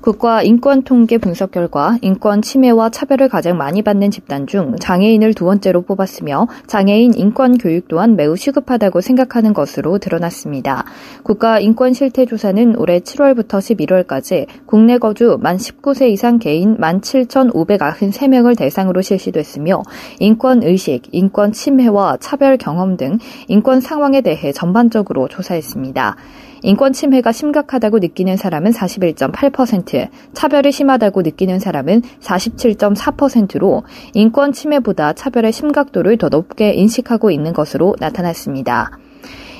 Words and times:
국가 0.00 0.42
인권 0.42 0.82
통계 0.82 1.18
분석 1.18 1.50
결과 1.50 1.98
인권 2.00 2.40
침해와 2.40 2.88
차별을 2.88 3.28
가장 3.28 3.58
많이 3.58 3.82
받는 3.82 4.10
집단 4.10 4.46
중 4.46 4.76
장애인을 4.80 5.34
두 5.34 5.44
번째로 5.44 5.82
뽑았으며 5.82 6.48
장애인 6.66 7.12
인권 7.14 7.58
교육 7.58 7.86
또한 7.88 8.16
매우 8.16 8.34
시급하다고 8.34 9.02
생각하는 9.02 9.52
것으로 9.52 9.98
드러났습니다. 9.98 10.84
국가 11.22 11.60
인권 11.60 11.92
실태 11.92 12.24
조사는 12.24 12.76
올해 12.78 13.00
7월부터 13.00 13.58
11월까지 13.58 14.46
국내 14.64 14.96
거주 14.96 15.36
만 15.38 15.58
19세 15.58 16.08
이상 16.08 16.38
개인 16.38 16.78
17,593명을 16.78 18.56
대상으로 18.56 19.02
실시됐으며 19.02 19.82
인권 20.18 20.62
의식, 20.62 21.02
인권 21.12 21.52
침해와 21.52 22.16
차별 22.20 22.56
경험 22.56 22.96
등 22.96 23.18
인권 23.48 23.80
상황에 23.82 24.22
대해 24.22 24.50
전반적으로 24.52 25.28
조사했습니다. 25.28 26.16
인권 26.62 26.92
침해가 26.92 27.32
심각하다고 27.32 28.00
느끼는 28.00 28.36
사람은 28.36 28.72
41.8%, 28.72 30.08
차별이 30.34 30.72
심하다고 30.72 31.22
느끼는 31.22 31.58
사람은 31.58 32.02
47.4%로 32.20 33.82
인권 34.14 34.52
침해보다 34.52 35.14
차별의 35.14 35.52
심각도를 35.52 36.18
더 36.18 36.28
높게 36.28 36.72
인식하고 36.72 37.30
있는 37.30 37.52
것으로 37.52 37.96
나타났습니다. 37.98 38.90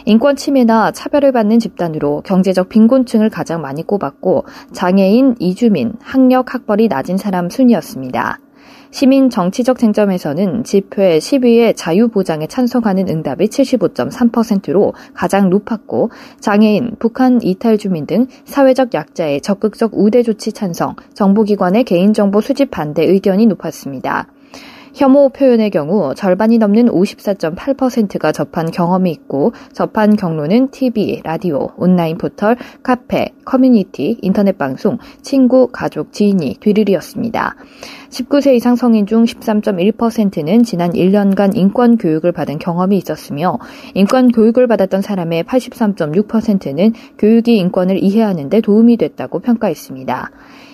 인권 0.07 0.37
침해나 0.37 0.93
차별을 0.93 1.33
받는 1.33 1.59
집단으로 1.59 2.23
경제적 2.25 2.69
빈곤층을 2.69 3.31
가장 3.31 3.61
많이 3.61 3.83
꼽았고 3.83 4.45
장애인, 4.73 5.37
이주민, 5.39 5.95
학력, 6.01 6.55
학벌이 6.55 6.89
낮은 6.89 7.17
사람 7.17 7.51
순이었습니다. 7.51 8.39
시민 8.91 9.31
정치적 9.31 9.79
쟁점에서는 9.79 10.65
집회 10.65 11.21
시위의 11.21 11.75
자유 11.75 12.09
보장에 12.09 12.49
찬성하는 12.49 13.09
응답이 13.09 13.47
75.3%로 13.47 14.95
가장 15.15 15.49
높았고 15.49 16.11
장애인, 16.41 16.97
북한 16.99 17.41
이탈 17.43 17.79
주민 17.79 18.07
등 18.07 18.27
사회적 18.45 18.93
약자의 18.95 19.43
적극적 19.43 19.93
우대 19.95 20.23
조치 20.23 20.53
찬성, 20.53 20.97
정보기관의 21.15 21.85
개인정보 21.85 22.41
수집 22.41 22.71
반대 22.71 23.05
의견이 23.05 23.47
높았습니다. 23.47 24.27
혐오 24.95 25.29
표현의 25.29 25.71
경우 25.71 26.15
절반이 26.15 26.59
넘는 26.59 26.87
54.8%가 26.87 28.33
접한 28.33 28.71
경험이 28.71 29.11
있고 29.13 29.53
접한 29.73 30.17
경로는 30.17 30.71
TV, 30.71 31.21
라디오, 31.25 31.69
온라인 31.77 32.19
포털, 32.19 32.57
카페, 32.83 33.31
커뮤니티, 33.45 34.19
인터넷 34.21 34.59
방송, 34.59 34.99
친구, 35.23 35.69
가족, 35.69 36.13
지인이 36.13 36.57
뒤를 36.61 36.93
이었습니다. 36.93 37.57
19세 38.11 38.55
이상 38.57 38.75
성인 38.75 39.07
중 39.07 39.25
13.1%는 39.25 40.65
지난 40.65 40.91
1년간 40.91 41.57
인권 41.57 41.97
교육을 41.97 42.33
받은 42.33 42.59
경험이 42.59 42.99
있었으며 42.99 43.59
인권 43.95 44.33
교육을 44.33 44.67
받았던 44.67 45.03
사람의 45.03 45.45
83.6%는 45.45 46.93
교육이 47.19 47.57
인권을 47.57 48.03
이해하는 48.03 48.49
데 48.49 48.61
도움이 48.61 48.97
됐다고 48.97 49.39
평가했습니다. 49.39 50.31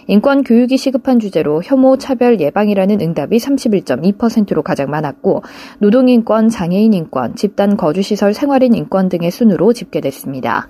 인권 0.08 0.44
교육이 0.44 0.76
시급한 0.76 1.18
주제로 1.18 1.62
혐오 1.64 1.98
차별 1.98 2.40
예방이라는 2.40 3.00
응답이 3.00 3.38
31.2%로 3.38 4.62
가장 4.62 4.90
많았고 4.90 5.42
노동 5.78 6.08
인권, 6.08 6.48
장애인 6.48 6.94
인권, 6.94 7.34
집단 7.34 7.76
거주 7.76 8.02
시설 8.02 8.32
생활인 8.32 8.74
인권 8.74 9.08
등의 9.08 9.30
순으로 9.30 9.72
집계됐습니다. 9.72 10.68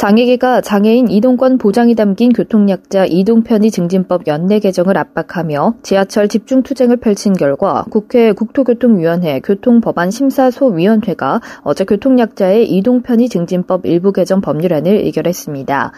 장애계가 0.00 0.62
장애인 0.62 1.10
이동권 1.10 1.58
보장이 1.58 1.94
담긴 1.94 2.32
교통약자 2.32 3.04
이동편의 3.04 3.70
증진법 3.70 4.28
연내 4.28 4.58
개정을 4.58 4.96
압박하며 4.96 5.74
지하철 5.82 6.26
집중 6.26 6.62
투쟁을 6.62 6.96
펼친 6.96 7.34
결과 7.34 7.84
국회 7.90 8.32
국토교통위원회 8.32 9.40
교통법안심사소위원회가 9.40 11.42
어제 11.64 11.84
교통약자의 11.84 12.70
이동편의 12.70 13.28
증진법 13.28 13.84
일부 13.84 14.12
개정 14.12 14.40
법률안을 14.40 14.90
의결했습니다. 14.90 15.92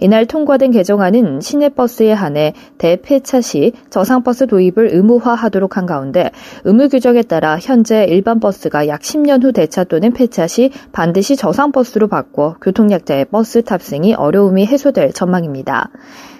이날 0.00 0.26
통과된 0.26 0.70
개정안은 0.70 1.40
시내버스에 1.40 2.12
한해 2.12 2.54
대폐차 2.78 3.40
시 3.40 3.72
저상버스 3.90 4.46
도입을 4.46 4.90
의무화하도록 4.92 5.76
한 5.76 5.86
가운데 5.86 6.30
의무 6.64 6.88
규정에 6.88 7.22
따라 7.22 7.58
현재 7.58 8.04
일반 8.04 8.40
버스가 8.40 8.88
약 8.88 9.00
10년 9.00 9.42
후 9.42 9.52
대차 9.52 9.84
또는 9.84 10.12
폐차 10.12 10.46
시 10.46 10.70
반드시 10.92 11.36
저상버스로 11.36 12.08
바꿔 12.08 12.56
교통약자의 12.60 13.26
버스 13.26 13.62
탑승이 13.62 14.14
어려움이 14.14 14.66
해소될 14.66 15.12
전망입니다. 15.12 15.90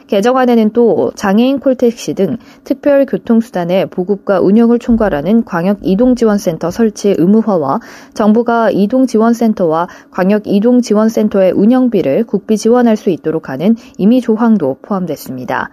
개정안에는 0.07 0.71
또 0.71 1.13
장애인 1.15 1.61
콜택시 1.61 2.15
등 2.15 2.37
특별 2.65 3.07
교통수단의 3.07 3.87
보급과 3.87 4.41
운영을 4.41 4.79
총괄하는 4.79 5.45
광역 5.45 5.79
이동지원센터 5.83 6.71
설치 6.71 7.15
의무화와 7.17 7.81
정부가 8.13 8.71
이동지원센터와 8.71 9.89
광역 10.11 10.47
이동지원센터의 10.47 11.53
운영비를 11.53 12.25
국비 12.25 12.57
지원할 12.57 12.97
수 12.97 13.11
있도록 13.11 13.49
하는 13.49 13.77
임의 13.99 14.21
조항도 14.21 14.79
포함됐습니다. 14.83 15.71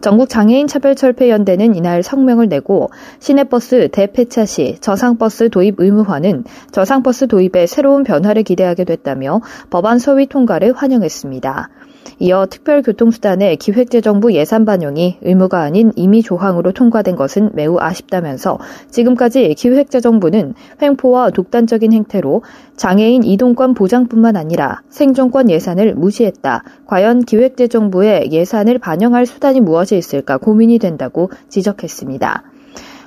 전국 0.00 0.28
장애인 0.28 0.66
차별철폐연대는 0.66 1.74
이날 1.74 2.02
성명을 2.02 2.48
내고 2.48 2.90
시내버스 3.20 3.88
대폐차 3.90 4.44
시 4.44 4.76
저상버스 4.82 5.48
도입 5.48 5.76
의무화는 5.78 6.44
저상버스 6.72 7.26
도입에 7.28 7.66
새로운 7.66 8.02
변화를 8.04 8.42
기대하게 8.42 8.84
됐다며 8.84 9.40
법안 9.70 9.98
소위 9.98 10.26
통과를 10.26 10.74
환영했습니다. 10.74 11.70
이어 12.18 12.46
특별교통수단의 12.46 13.56
기획재정부 13.56 14.32
예산 14.34 14.64
반영이 14.64 15.18
의무가 15.22 15.62
아닌 15.62 15.92
임의 15.96 16.22
조항으로 16.22 16.72
통과된 16.72 17.16
것은 17.16 17.50
매우 17.54 17.78
아쉽다면서 17.78 18.58
지금까지 18.90 19.54
기획재정부는 19.54 20.54
횡포와 20.80 21.30
독단적인 21.30 21.92
행태로 21.92 22.42
장애인 22.76 23.24
이동권 23.24 23.74
보장뿐만 23.74 24.36
아니라 24.36 24.82
생존권 24.88 25.50
예산을 25.50 25.94
무시했다. 25.94 26.64
과연 26.86 27.22
기획재정부의 27.22 28.32
예산을 28.32 28.78
반영할 28.78 29.26
수단이 29.26 29.60
무엇이 29.60 29.96
있을까 29.96 30.38
고민이 30.38 30.78
된다고 30.78 31.30
지적했습니다. 31.48 32.53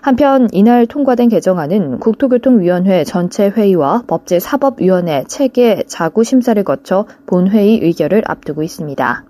한편 0.07 0.47
이날 0.53 0.85
통과된 0.85 1.27
개정안은 1.27 1.99
국토교통위원회 1.99 3.03
전체 3.03 3.49
회의와 3.49 4.03
법제사법위원회 4.07 5.25
체계 5.27 5.83
자구 5.85 6.23
심사를 6.23 6.63
거쳐 6.63 7.05
본회의 7.25 7.81
의결을 7.83 8.23
앞두고 8.25 8.63
있습니다. 8.63 9.25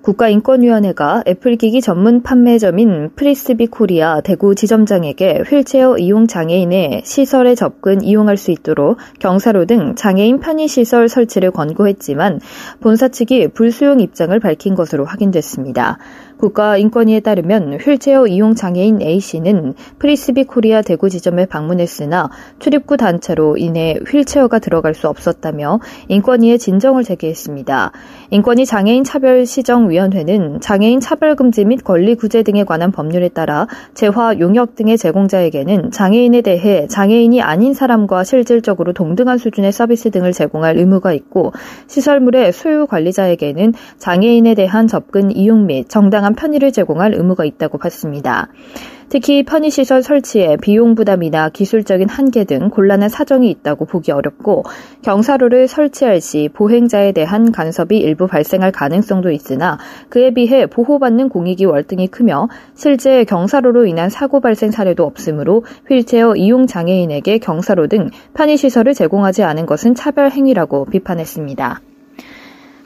국가인권위원회가 0.00 1.24
애플기기 1.26 1.82
전문 1.82 2.22
판매점인 2.22 3.10
프리스비 3.14 3.66
코리아 3.66 4.22
대구 4.22 4.54
지점장에게 4.54 5.42
휠체어 5.50 5.98
이용 5.98 6.26
장애인의 6.26 7.02
시설에 7.04 7.54
접근 7.54 8.02
이용할 8.02 8.38
수 8.38 8.52
있도록 8.52 8.98
경사로 9.18 9.66
등 9.66 9.96
장애인 9.96 10.38
편의시설 10.38 11.10
설치를 11.10 11.50
권고했지만 11.50 12.40
본사 12.80 13.08
측이 13.08 13.48
불수용 13.48 14.00
입장을 14.00 14.38
밝힌 14.38 14.76
것으로 14.76 15.04
확인됐습니다. 15.04 15.98
국가인권위에 16.38 17.20
따르면 17.20 17.78
휠체어 17.80 18.26
이용 18.26 18.54
장애인 18.54 19.00
A씨는 19.00 19.74
프리스비 19.98 20.44
코리아 20.44 20.82
대구 20.82 21.08
지점에 21.08 21.46
방문했으나 21.46 22.30
출입구 22.58 22.96
단차로 22.96 23.56
인해 23.56 23.98
휠체어가 24.06 24.58
들어갈 24.58 24.94
수 24.94 25.08
없었다며 25.08 25.80
인권위에 26.08 26.58
진정을 26.58 27.04
제기했습니다. 27.04 27.92
인권위 28.30 28.66
장애인 28.66 29.04
차별 29.04 29.46
시정위원회는 29.46 30.60
장애인 30.60 31.00
차별 31.00 31.36
금지 31.36 31.64
및 31.64 31.82
권리 31.84 32.14
구제 32.14 32.42
등에 32.42 32.64
관한 32.64 32.92
법률에 32.92 33.28
따라 33.28 33.66
재화, 33.94 34.38
용역 34.38 34.74
등의 34.74 34.98
제공자에게는 34.98 35.90
장애인에 35.90 36.42
대해 36.42 36.86
장애인이 36.88 37.40
아닌 37.42 37.74
사람과 37.74 38.24
실질적으로 38.24 38.92
동등한 38.92 39.38
수준의 39.38 39.72
서비스 39.72 40.10
등을 40.10 40.32
제공할 40.32 40.76
의무가 40.76 41.12
있고 41.12 41.52
시설물의 41.86 42.52
소유 42.52 42.86
관리자에게는 42.86 43.72
장애인에 43.98 44.54
대한 44.54 44.86
접근 44.86 45.30
이용 45.30 45.66
및 45.66 45.88
정당한 45.88 46.25
다양한 46.26 46.34
편의를 46.34 46.72
제공할 46.72 47.14
의무가 47.14 47.44
있다고 47.44 47.78
봤습니다. 47.78 48.48
특히 49.08 49.44
편의시설 49.44 50.02
설치에 50.02 50.56
비용 50.60 50.96
부담이나 50.96 51.48
기술적인 51.50 52.08
한계 52.08 52.42
등 52.42 52.70
곤란한 52.70 53.08
사정이 53.08 53.48
있다고 53.48 53.84
보기 53.84 54.10
어렵고 54.10 54.64
경사로를 55.02 55.68
설치할 55.68 56.20
시 56.20 56.50
보행자에 56.52 57.12
대한 57.12 57.52
간섭이 57.52 57.98
일부 57.98 58.26
발생할 58.26 58.72
가능성도 58.72 59.30
있으나 59.30 59.78
그에 60.08 60.32
비해 60.32 60.66
보호받는 60.66 61.28
공익이 61.28 61.64
월등히 61.64 62.08
크며 62.08 62.48
실제 62.74 63.22
경사로로 63.22 63.86
인한 63.86 64.10
사고 64.10 64.40
발생 64.40 64.72
사례도 64.72 65.04
없으므로 65.04 65.64
휠체어 65.88 66.34
이용 66.34 66.66
장애인에게 66.66 67.38
경사로 67.38 67.86
등 67.86 68.10
편의시설을 68.34 68.94
제공하지 68.94 69.44
않은 69.44 69.66
것은 69.66 69.94
차별 69.94 70.32
행위라고 70.32 70.86
비판했습니다. 70.86 71.80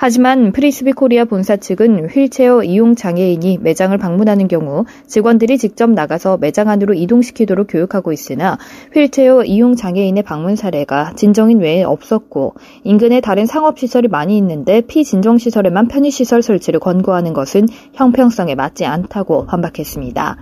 하지만 0.03 0.53
프리스비 0.53 0.93
코리아 0.93 1.27
본사 1.27 1.59
측은 1.59 2.09
휠체어 2.09 2.63
이용 2.63 2.95
장애인이 2.95 3.59
매장을 3.61 3.97
방문하는 3.99 4.49
경우 4.49 4.87
직원들이 5.07 5.59
직접 5.59 5.91
나가서 5.91 6.39
매장 6.39 6.71
안으로 6.71 6.95
이동시키도록 6.95 7.67
교육하고 7.69 8.11
있으나 8.11 8.57
휠체어 8.95 9.45
이용 9.45 9.77
장애인의 9.77 10.23
방문 10.23 10.57
사례가 10.57 11.13
진정인 11.17 11.61
외에 11.61 11.83
없었고 11.83 12.55
인근에 12.83 13.21
다른 13.21 13.45
상업시설이 13.45 14.09
많이 14.09 14.39
있는데 14.39 14.81
피진정시설에만 14.81 15.89
편의시설 15.89 16.41
설치를 16.41 16.81
권고하는 16.81 17.35
것은 17.35 17.69
형평성에 17.93 18.55
맞지 18.55 18.87
않다고 18.87 19.45
반박했습니다. 19.45 20.39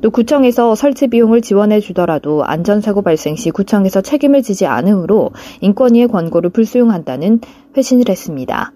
또 0.00 0.10
구청에서 0.10 0.74
설치 0.74 1.06
비용을 1.06 1.40
지원해 1.40 1.78
주더라도 1.78 2.42
안전사고 2.44 3.02
발생 3.02 3.36
시 3.36 3.52
구청에서 3.52 4.00
책임을 4.00 4.42
지지 4.42 4.66
않으므로 4.66 5.30
인권위의 5.60 6.08
권고를 6.08 6.50
불수용한다는 6.50 7.40
회신을 7.76 8.08
했습니다. 8.08 8.72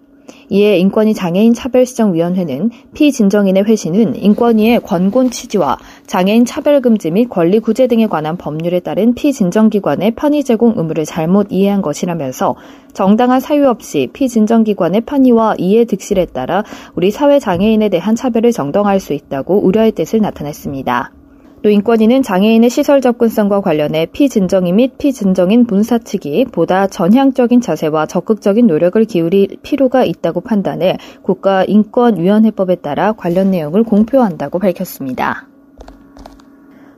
이에 0.52 0.76
인권위 0.76 1.14
장애인 1.14 1.54
차별시정위원회는 1.54 2.68
피진정인의 2.92 3.64
회신은 3.64 4.16
인권위의 4.16 4.80
권고 4.80 5.30
취지와 5.30 5.78
장애인 6.06 6.44
차별금지 6.44 7.10
및 7.10 7.30
권리 7.30 7.58
구제 7.58 7.86
등에 7.86 8.06
관한 8.06 8.36
법률에 8.36 8.80
따른 8.80 9.14
피진정기관의 9.14 10.10
편의 10.10 10.44
제공 10.44 10.74
의무를 10.76 11.06
잘못 11.06 11.46
이해한 11.48 11.80
것이라면서 11.80 12.54
정당한 12.92 13.40
사유 13.40 13.66
없이 13.66 14.10
피진정기관의 14.12 15.00
편의와 15.00 15.54
이해 15.56 15.86
득실에 15.86 16.26
따라 16.26 16.64
우리 16.96 17.10
사회 17.10 17.38
장애인에 17.38 17.88
대한 17.88 18.14
차별을 18.14 18.52
정당화할 18.52 19.00
수 19.00 19.14
있다고 19.14 19.64
우려의 19.64 19.92
뜻을 19.92 20.20
나타냈습니다. 20.20 21.21
또 21.62 21.70
인권위는 21.70 22.22
장애인의 22.22 22.70
시설 22.70 23.00
접근성과 23.00 23.60
관련해 23.60 24.06
피진정인 24.06 24.76
및 24.76 24.98
피진정인 24.98 25.66
본사 25.68 25.98
측이 25.98 26.46
보다 26.46 26.88
전향적인 26.88 27.60
자세와 27.60 28.06
적극적인 28.06 28.66
노력을 28.66 29.02
기울일 29.04 29.58
필요가 29.62 30.04
있다고 30.04 30.40
판단해 30.40 30.98
국가인권위원회법에 31.22 32.76
따라 32.76 33.12
관련 33.12 33.52
내용을 33.52 33.84
공표한다고 33.84 34.58
밝혔습니다. 34.58 35.51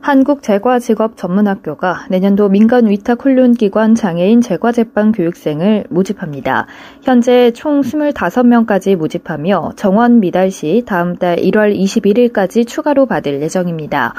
한국제과직업전문학교가 0.05 2.07
내년도 2.11 2.51
민간 2.51 2.87
위탁 2.87 3.25
훈련기관 3.25 3.95
장애인 3.95 4.43
제과제빵 4.43 5.13
교육생을 5.13 5.85
모집합니다. 5.89 6.67
현재 7.03 7.51
총 7.53 7.81
25명까지 7.81 8.97
모집하며 8.97 9.73
정원 9.77 10.21
미달 10.21 10.51
시 10.51 10.83
다음 10.85 11.17
달 11.17 11.37
1월 11.37 11.75
21일까지 11.75 12.67
추가로 12.67 13.07
받을 13.07 13.41
예정입니다. 13.41 14.13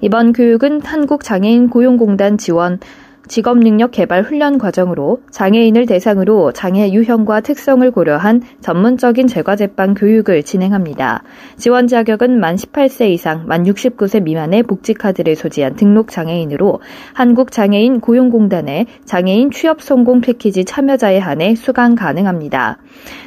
이번 0.00 0.32
교육은 0.32 0.82
한국장애인 0.82 1.70
고용공단 1.70 2.38
지원 2.38 2.78
직업 3.28 3.58
능력 3.58 3.92
개발 3.92 4.22
훈련 4.22 4.58
과정으로 4.58 5.20
장애인을 5.30 5.86
대상으로 5.86 6.52
장애 6.52 6.90
유형과 6.90 7.40
특성을 7.40 7.88
고려한 7.90 8.42
전문적인 8.60 9.26
제과제빵 9.26 9.94
교육을 9.94 10.42
진행합니다. 10.42 11.22
지원 11.56 11.86
자격은 11.86 12.40
만 12.40 12.56
18세 12.56 13.10
이상, 13.10 13.44
만 13.46 13.64
69세 13.64 14.22
미만의 14.22 14.64
복지카드를 14.64 15.36
소지한 15.36 15.76
등록 15.76 16.10
장애인으로 16.10 16.80
한국장애인 17.14 18.00
고용공단의 18.00 18.86
장애인 19.04 19.50
취업 19.50 19.82
성공 19.82 20.20
패키지 20.20 20.64
참여자에 20.64 21.18
한해 21.18 21.54
수강 21.54 21.94
가능합니다. 21.94 22.78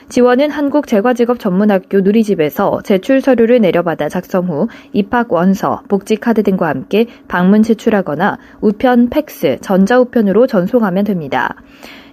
지원은 0.10 0.52
한국제과직업전문학교 0.52 2.02
누리집에서 2.02 2.82
제출 2.84 3.22
서류를 3.22 3.60
내려받아 3.60 4.08
작성 4.08 4.48
후 4.48 4.68
입학 4.94 5.34
원서, 5.34 5.82
복지카드 5.88 6.44
등과 6.44 6.68
함께 6.68 7.08
방문 7.28 7.64
제출하거나 7.64 8.38
우편, 8.62 9.10
팩스, 9.10 9.58
전 9.62 9.85
자우편으로 9.86 10.48
전송하면 10.48 11.06
됩니다. 11.06 11.56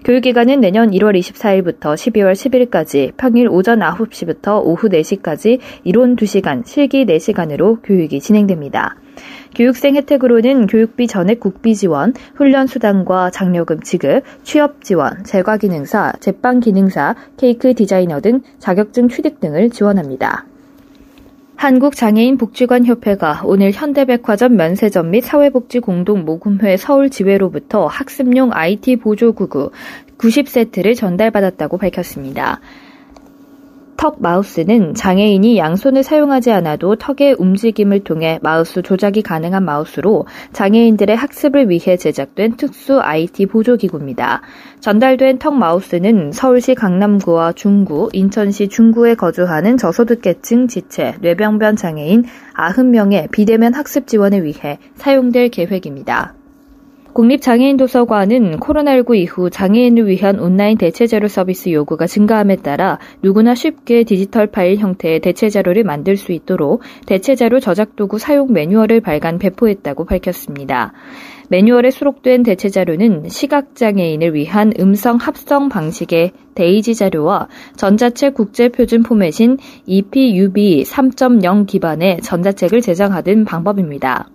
교육기간은 0.04 0.60
내년 0.60 0.90
1월 0.90 1.16
24일부터 1.16 1.94
12월 1.94 2.32
10일까지 2.32 3.12
평일 3.16 3.48
오전 3.48 3.78
9시부터 3.78 4.60
오후 4.64 4.88
4시까지 4.88 5.60
이론 5.84 6.16
2시간, 6.16 6.66
실기 6.66 7.06
4시간으로 7.06 7.78
교육이 7.84 8.18
진행됩니다. 8.18 8.96
교육생 9.54 9.94
혜택으로는 9.94 10.66
교육비 10.66 11.06
전액 11.06 11.38
국비 11.38 11.76
지원, 11.76 12.14
훈련 12.34 12.66
수당과 12.66 13.30
장려금 13.30 13.80
지급, 13.80 14.22
취업 14.42 14.82
지원, 14.82 15.22
제과 15.24 15.58
기능사, 15.58 16.12
제빵 16.18 16.60
기능사, 16.60 17.14
케이크 17.36 17.74
디자이너 17.74 18.20
등 18.20 18.40
자격증 18.58 19.08
취득 19.08 19.38
등을 19.38 19.70
지원합니다. 19.70 20.46
한국장애인 21.56 22.38
복지관협회가 22.38 23.42
오늘 23.44 23.70
현대백화점 23.70 24.56
면세점 24.56 25.10
및 25.10 25.20
사회복지공동모금회 25.20 26.76
서울 26.76 27.08
지회로부터 27.08 27.86
학습용 27.86 28.50
IT 28.52 28.96
보조구구 28.96 29.70
90세트를 30.18 30.96
전달받았다고 30.96 31.78
밝혔습니다. 31.78 32.60
턱 34.02 34.16
마우스는 34.18 34.94
장애인이 34.94 35.56
양손을 35.58 36.02
사용하지 36.02 36.50
않아도 36.50 36.96
턱의 36.96 37.36
움직임을 37.38 38.00
통해 38.02 38.40
마우스 38.42 38.82
조작이 38.82 39.22
가능한 39.22 39.64
마우스로 39.64 40.26
장애인들의 40.52 41.14
학습을 41.14 41.70
위해 41.70 41.96
제작된 41.96 42.56
특수 42.56 43.00
IT 43.00 43.46
보조기구입니다. 43.46 44.42
전달된 44.80 45.38
턱 45.38 45.54
마우스는 45.54 46.32
서울시 46.32 46.74
강남구와 46.74 47.52
중구, 47.52 48.08
인천시 48.12 48.66
중구에 48.66 49.14
거주하는 49.14 49.76
저소득계층 49.76 50.66
지체, 50.66 51.14
뇌병변 51.20 51.76
장애인 51.76 52.24
90명의 52.56 53.30
비대면 53.30 53.72
학습 53.72 54.08
지원을 54.08 54.42
위해 54.42 54.80
사용될 54.96 55.50
계획입니다. 55.50 56.34
국립장애인도서관은 57.14 58.58
코로나19 58.58 59.16
이후 59.16 59.50
장애인을 59.50 60.06
위한 60.08 60.40
온라인 60.40 60.78
대체자료 60.78 61.28
서비스 61.28 61.70
요구가 61.70 62.06
증가함에 62.06 62.56
따라 62.56 62.98
누구나 63.22 63.54
쉽게 63.54 64.04
디지털 64.04 64.46
파일 64.46 64.78
형태의 64.78 65.20
대체자료를 65.20 65.84
만들 65.84 66.16
수 66.16 66.32
있도록 66.32 66.82
대체자료 67.06 67.60
저작 67.60 67.96
도구 67.96 68.18
사용 68.18 68.52
매뉴얼을 68.52 69.00
발간 69.00 69.38
배포했다고 69.38 70.06
밝혔습니다. 70.06 70.92
매뉴얼에 71.48 71.90
수록된 71.90 72.44
대체 72.44 72.70
자료는 72.70 73.28
시각장애인을 73.28 74.34
위한 74.34 74.72
음성 74.80 75.18
합성 75.18 75.68
방식의 75.68 76.32
데이지 76.54 76.94
자료와 76.94 77.48
전자책 77.76 78.32
국제 78.34 78.70
표준 78.70 79.02
포맷인 79.02 79.58
EPUB 79.84 80.84
3.0 80.84 81.66
기반의 81.66 82.22
전자책을 82.22 82.80
제작하던 82.80 83.44
방법입니다. 83.44 84.28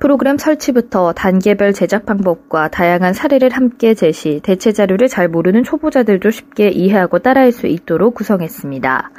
프로그램 0.00 0.38
설치부터 0.38 1.12
단계별 1.12 1.74
제작 1.74 2.06
방법과 2.06 2.68
다양한 2.68 3.12
사례를 3.12 3.50
함께 3.50 3.92
제시, 3.92 4.40
대체 4.42 4.72
자료를 4.72 5.08
잘 5.08 5.28
모르는 5.28 5.62
초보자들도 5.62 6.30
쉽게 6.30 6.70
이해하고 6.70 7.18
따라할 7.18 7.52
수 7.52 7.66
있도록 7.66 8.14
구성했습니다. 8.14 9.10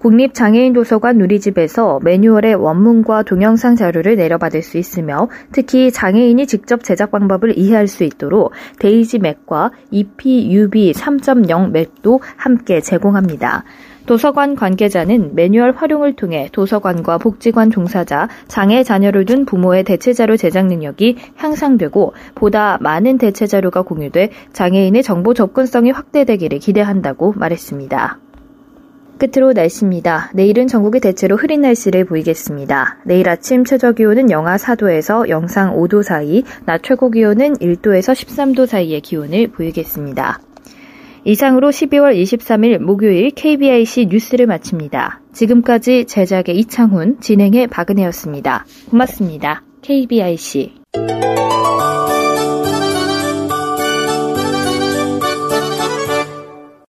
국립장애인도서관 0.00 1.18
누리집에서 1.18 1.98
매뉴얼의 2.04 2.54
원문과 2.54 3.24
동영상 3.24 3.74
자료를 3.74 4.14
내려받을 4.14 4.62
수 4.62 4.78
있으며 4.78 5.28
특히 5.50 5.90
장애인이 5.90 6.46
직접 6.46 6.84
제작 6.84 7.10
방법을 7.10 7.58
이해할 7.58 7.88
수 7.88 8.04
있도록 8.04 8.52
데이지 8.78 9.18
맥과 9.18 9.72
EPUB 9.90 10.92
3.0 10.92 11.70
맥도 11.72 12.20
함께 12.36 12.80
제공합니다. 12.80 13.64
도서관 14.08 14.56
관계자는 14.56 15.34
매뉴얼 15.34 15.72
활용을 15.72 16.14
통해 16.14 16.48
도서관과 16.52 17.18
복지관 17.18 17.70
종사자, 17.70 18.28
장애 18.48 18.82
자녀를 18.82 19.26
둔 19.26 19.44
부모의 19.44 19.84
대체자료 19.84 20.38
제작 20.38 20.64
능력이 20.64 21.18
향상되고 21.36 22.14
보다 22.34 22.78
많은 22.80 23.18
대체자료가 23.18 23.82
공유돼 23.82 24.30
장애인의 24.54 25.02
정보 25.02 25.34
접근성이 25.34 25.90
확대되기를 25.90 26.58
기대한다고 26.58 27.34
말했습니다. 27.36 28.18
끝으로 29.18 29.52
날씨입니다. 29.52 30.30
내일은 30.32 30.68
전국이 30.68 31.00
대체로 31.00 31.36
흐린 31.36 31.60
날씨를 31.60 32.06
보이겠습니다. 32.06 33.00
내일 33.04 33.28
아침 33.28 33.66
최저 33.66 33.92
기온은 33.92 34.30
영하 34.30 34.56
4도에서 34.56 35.28
영상 35.28 35.76
5도 35.76 36.02
사이, 36.02 36.44
낮 36.64 36.82
최고 36.82 37.10
기온은 37.10 37.56
1도에서 37.56 38.14
13도 38.14 38.64
사이의 38.64 39.02
기온을 39.02 39.48
보이겠습니다. 39.48 40.40
이상으로 41.28 41.68
12월 41.68 42.18
23일 42.18 42.78
목요일 42.78 43.30
KBIC 43.32 44.06
뉴스를 44.06 44.46
마칩니다. 44.46 45.20
지금까지 45.34 46.06
제작의 46.06 46.58
이창훈, 46.58 47.20
진행의 47.20 47.66
박은혜였습니다. 47.66 48.64
고맙습니다. 48.88 49.62
KBIC. 49.82 50.72